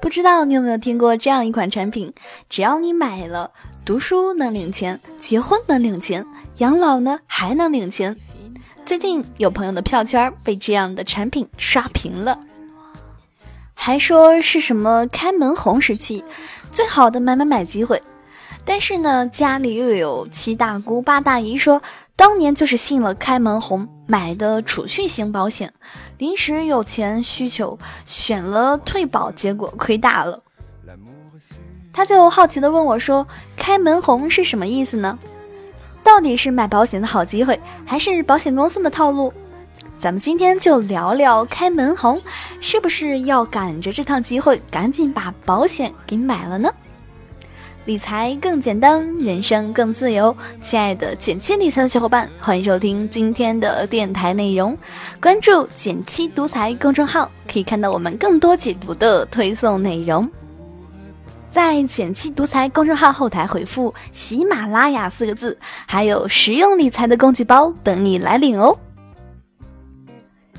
[0.00, 2.12] 不知道你有没有听过这样一款产品？
[2.48, 3.50] 只要你买了，
[3.84, 6.24] 读书能领钱，结婚能领钱，
[6.58, 8.16] 养老呢还能领钱。
[8.84, 12.38] 最近有朋友的票圈被这样的产品刷屏了，
[13.74, 16.24] 还说是什么开门红时期
[16.70, 18.00] 最好的买买买机会。
[18.64, 21.82] 但是呢，家里又有七大姑八大姨说，
[22.14, 23.88] 当年就是信了开门红。
[24.10, 25.70] 买的储蓄型保险，
[26.18, 30.42] 临时有钱需求，选了退保，结果亏大了。
[31.92, 33.26] 他就好奇的问我说
[33.56, 35.18] ：“开门红是什么意思呢？
[36.02, 39.32] 到底是买保险的好机会，还是保险公司的套路？”
[39.98, 42.20] 咱们今天就聊聊开门红，
[42.60, 46.72] 是不是要赶着这趟机会，赶紧把保险给买了呢？
[47.88, 50.36] 理财更简单，人生更自由。
[50.62, 54.76] 亲爱的减七理财的小伙伴，欢迎收听今天的电台内容。
[55.22, 60.30] 关注“减七独裁公众号，可以看到我们更多解读的推送内容。
[61.50, 68.78] 在“减七独裁公众号后台回复“喜马拉雅”四个字，还有实用理财的工具包等你来领哦。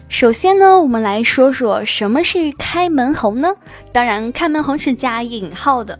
[0.07, 3.53] 首先呢，我们来说说什么是开门红呢？
[3.91, 5.99] 当然，开门红是加引号的。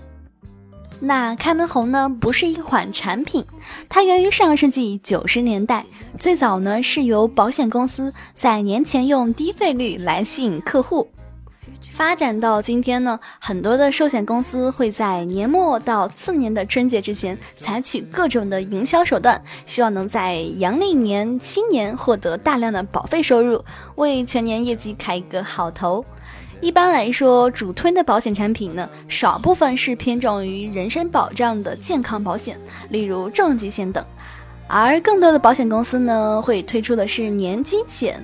[1.02, 3.46] 那开门红呢，不是一款产品，
[3.88, 5.86] 它源于上世纪九十年代，
[6.20, 11.08] 最早呢是由保险公司在年前用低费率来吸引客户，
[11.90, 23.64] 发展到今天呢，很多的寿险公司会在年末到次年的春节之前，采取各种的营销手段，希望能在阳历年新年获得大量的保费收入，
[23.96, 26.04] 为全年业绩开一个好头。
[26.62, 34.04] 一般来说，主推的保险产品呢，少部分是偏重于人身保障的健康保险，例如重疾险等；
[34.68, 38.22] 而更多的保险公司呢，会推出的是年金险。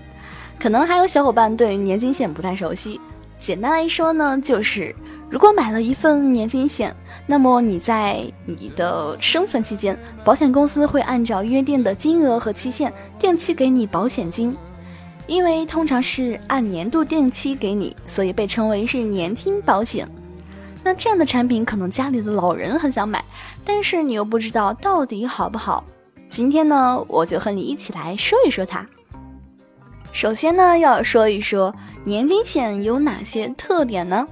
[0.59, 2.99] 可能还有小伙伴对年金险不太熟悉，
[3.39, 4.93] 简单来说呢，就是
[5.29, 6.93] 如果买了一份年金险，
[7.25, 14.53] 那么你在你的生存期间，保险公司会按照约定的金额和期限，定期给你保险金。
[15.27, 20.07] 因为通常是按年度定期给你，所以被称为是年金保险。
[20.83, 23.23] 那这样的产品可能家里的老人很想买，
[23.65, 25.83] 但是你又不知道到底好不好。
[26.29, 28.87] 今天呢，我就和你一起来说一说它。
[30.11, 34.27] 首先呢，要说一说年金险有哪些特点呢？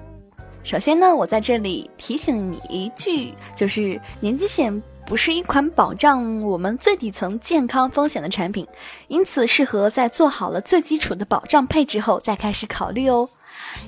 [0.64, 4.82] 首先呢，我在这里提醒你一句，就是年金险。
[5.06, 8.66] 不是一款保障我们最底层健康风险的产品，
[9.08, 13.30] 因此适合在做好了最基础的保障配置后再开始考虑哦。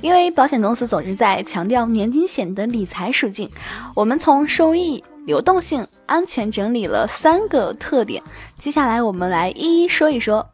[0.01, 3.49] 因为保险公司总是在强调年金险的理财属性，
[3.95, 8.21] 我们从收益、流动性、安全整理了三个特点，
[8.57, 10.47] 接下来我们来一一说一说。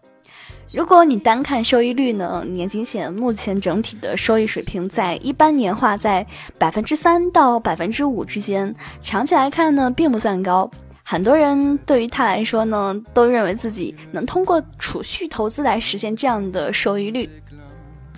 [0.72, 6.26] 如果你单看收益率呢，年金险目前整体的收益水平在一般年化在
[6.58, 10.72] 百分之三到百分之五之间，长期来看呢并不算高。
[11.04, 17.30] 很多人对于它来说呢，都认为自己能通过储蓄投资来实现这样的收益率。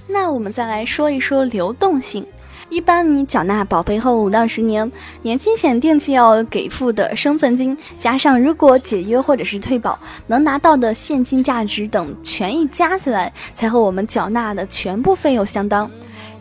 [0.08, 2.24] 那我们再来说一说流动性。
[2.74, 4.92] 一般你缴纳保费后五到十年，
[5.22, 15.88] 年金险定期要给付的生存金，加上如果解约或者是退保能拿到的现金价值等权益加起来，才和我们缴纳的全部费用相当。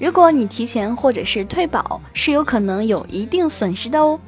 [0.01, 4.19] 如果你提前或者是退保，是有可能有一定损失的哦。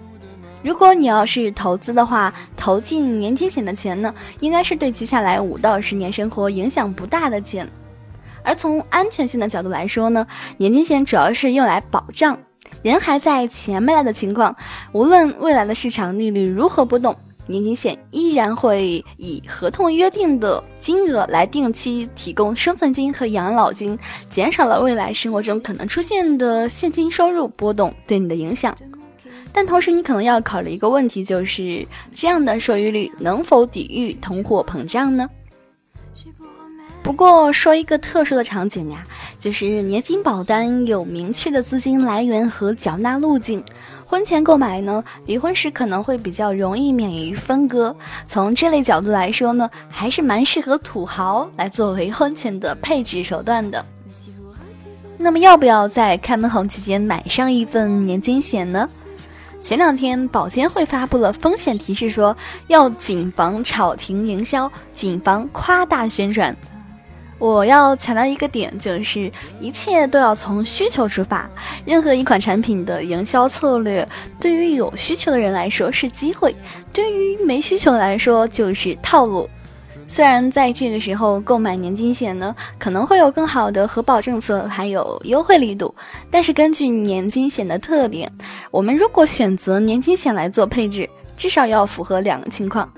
[0.62, 7.66] 如果你要是投资的话，投进年金险的钱呢，应该是对接下来五到十年生活影响不大的钱。
[8.44, 10.24] 而从安全性的角度来说呢，
[10.58, 12.38] 年金险主要是用来保障
[12.82, 14.54] 人还在钱没来的情况，
[14.92, 17.16] 无论未来的市场利率如何波动，
[17.46, 23.98] 年金险依然会以合同约定的金额来定期提供生存金和养老金，
[24.30, 28.74] 减少了未来生活中可能出现的现金收入波动对你的影响。
[29.52, 35.28] 但同时，你可能要考虑一个问题，就是这样的收益率能否抵御通货膨胀呢？
[37.04, 39.06] 不过说一个特殊的场景呀，
[39.38, 43.62] 就是年金保单有明确的资金来源和缴纳路径，
[44.06, 47.94] 婚前购买呢，离婚时可能会比较容易免于分割。
[48.26, 53.84] 从这类角度来说呢，还是蛮适合土豪来作为婚前的配置手段的。
[55.18, 58.88] 那么要不要在开门红期间买上一份年金险呢？
[59.60, 62.34] 前两天保监会发布了风险提示，说
[62.68, 66.56] 要谨防炒停营销，谨防夸大宣传。
[67.38, 71.50] 我要强调一个点，就是一切都要从需求出发。
[71.84, 74.08] 任何一款产品的营销策略，
[74.40, 76.54] 对于有需求的人来说是机会，
[76.92, 79.48] 对于没需求来说就是套路。
[80.06, 85.94] 虽然在这个时候购买年金险呢，可能会有更好的核保政策，还有优惠力度，
[86.30, 88.30] 但是根据年金险的特点，
[88.70, 92.90] 我们如果选择年金险来做配置，至少要符合两个情况。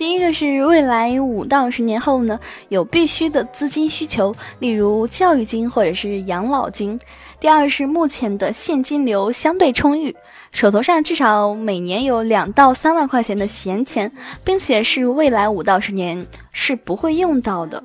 [0.00, 6.98] 第一个是未来五到十年后呢，有必须的资金需求，例如教育金或者是养老金。
[7.38, 10.16] 第二是目前的现金流相对充裕，
[10.52, 14.10] 手头上至少每年有两到三万块钱的闲钱，
[14.42, 17.84] 并且是未来五到十年是不会用到的。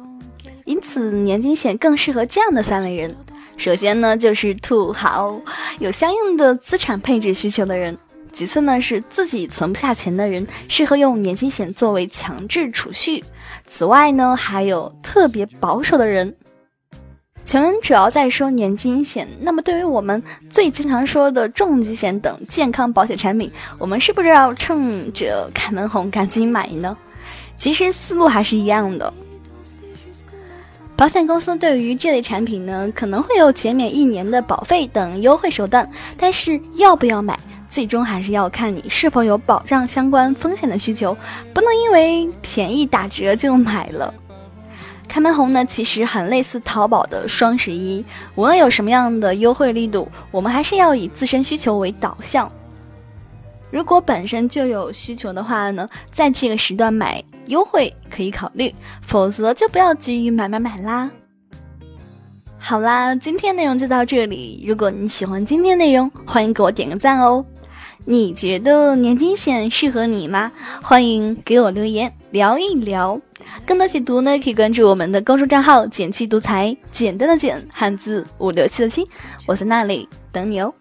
[0.64, 3.14] 因此，年金险更适合这样的三类人。
[3.58, 5.38] 首先呢，就是土豪，
[5.80, 7.98] 有相应的资产配置需求的人。
[8.36, 13.24] 其次呢，是自己存不下钱的人，适合用年金险作为强制储蓄。
[13.66, 16.36] 此外呢，还有特别保守的人。
[17.46, 26.98] 全文主要在说年金险，那么对于我们最经常说的重疾险等健康保险产品，我们是不是要趁着开门红赶紧买呢？
[27.56, 29.14] 其实思路还是一样的。
[30.98, 37.40] 保险公司对于这类产品呢，可能会有减免一年的保费等优惠手段，但是要不要买？
[37.68, 41.16] 最终还是要看你是否有保障相关风险的需求，
[41.54, 44.14] 不能因为便宜打折就买了。
[45.08, 48.04] 开门红呢，其实很类似淘宝的双十一，
[48.36, 52.52] 无论有什么样的优惠力度，我们还是要以自身需求为导向。
[53.72, 61.10] 如果本身就有需求的话呢，在这个时段买优惠可以考虑，否则就不要急于买买买啦。
[62.58, 64.64] 好啦，今天内容就到这里。
[64.68, 67.46] 如果你喜欢今天内容，欢迎给我点个赞哦。
[68.08, 70.52] 你觉得年金险适合你吗？
[70.84, 73.20] 欢迎给我留言聊一聊。
[73.66, 79.08] 更多解读呢，可以关注我们的公众账号“简七独裁”，简单的简，汉字五六七的七，
[79.48, 80.72] 我在那里等你哦。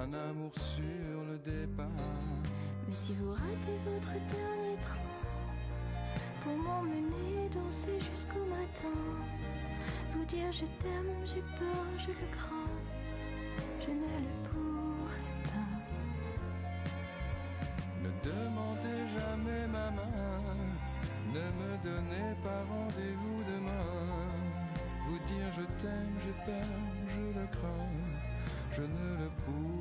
[0.00, 1.86] Un amour sur le départ.
[2.88, 4.96] Mais si vous ratez votre dernier train,
[6.40, 8.96] pour m'emmener danser jusqu'au matin,
[10.12, 12.72] vous dire je t'aime, j'ai peur, je le crains,
[13.80, 15.72] je ne le pourrai pas.
[18.02, 20.42] Ne demandez jamais ma main,
[21.28, 23.86] ne me donnez pas rendez-vous demain.
[25.08, 26.68] Vous dire je t'aime, j'ai peur,
[27.08, 27.90] je le crains
[28.72, 29.79] je ne le pourrai pas.